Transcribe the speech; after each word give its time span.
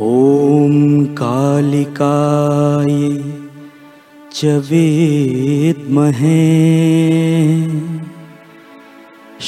ॐ 0.00 0.74
कालिकाय 1.18 2.92
च 4.34 4.44
विद्महे 4.68 6.42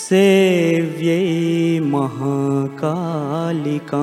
सेव्यै 0.00 1.14
महाकालिका 1.92 4.02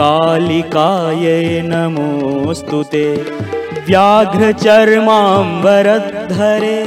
कालिकायै 0.00 1.44
नमोऽस्तु 1.68 2.80
ते। 2.92 3.06
व्याघ्रचर्माम्बरधरे 3.88 6.80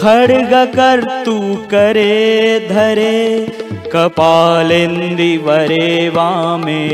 खड्गकर्तुकरे 0.00 2.16
धरे 2.70 3.20
कपालेन्दिवरे 3.94 5.88
वामे 6.16 6.84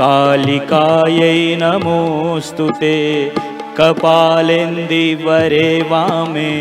कालिकायै 0.00 1.40
नमोऽस्तु 1.62 2.66
ते। 2.80 2.96
कपालेन्दिवरे 3.80 5.70
वामे 5.90 6.52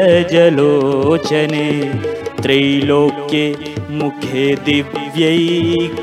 त्रैलोक्ये 2.43 3.45
मुखे 3.99 4.47
दिव्यै 4.65 5.37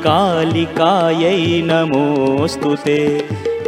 कालिकायै 0.06 1.42
नमोऽस्तु 1.72 2.72
ते 2.86 3.00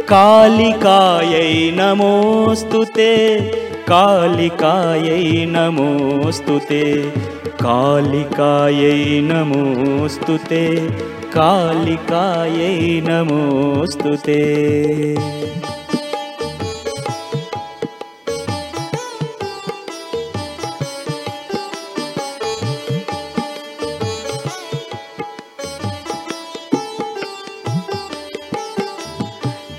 कालिकायै 0.08 1.52
नमोऽस्तु 1.76 2.80
ते 2.96 3.12
कालिकायै 3.88 5.46
नमोऽस्तु 5.46 6.58
ते। 6.58 7.10
कालिकायै 7.62 9.20
नमोऽस्तु 9.20 10.38
ते। 10.48 10.88
कालिकायै 11.36 13.00
नमोऽस्तु 13.08 14.16
ते। 14.16 14.40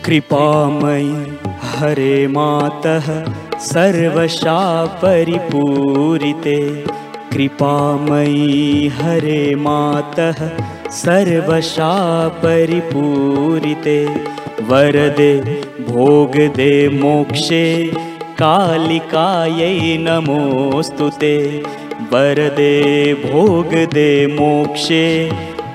कृपामयि 0.05 1.34
हरे 1.77 2.27
मातः 2.27 3.07
सर्वशापरिपूरिते। 3.59 6.59
कृपामयी 7.33 8.87
हरे 8.97 9.55
मातः 9.55 10.39
सर्वशापरिपूरिते। 10.97 13.97
वरदे 14.69 15.33
भोगदे 15.89 16.75
मोक्षे 16.89 17.65
कालिकायै 18.41 19.71
नमोऽस्तु 20.05 21.07
ते। 21.23 21.35
वरदे 22.13 22.75
भोगदे 23.25 24.11
मोक्षे 24.27 25.05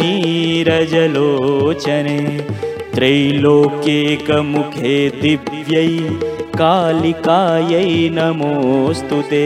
त्रैलोक्येकमुखे 2.95 4.97
दिव्यै 5.21 5.93
कालिकायै 6.57 7.87
नमोऽस्तु 8.19 9.21
ते 9.31 9.45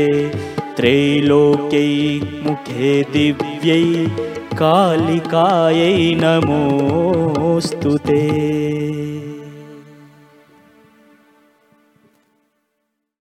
त्रैलोक्यै 0.82 1.90
मुखे 2.46 2.94
दिव्यै 3.16 3.82
कालिकायै 4.62 5.92
नमोऽस्तु 6.22 7.92
ते 8.08 8.22